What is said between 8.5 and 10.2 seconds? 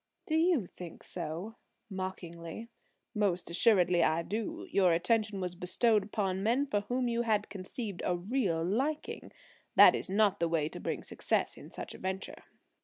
liking. That is